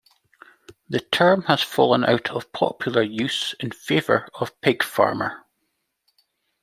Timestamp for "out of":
2.03-2.51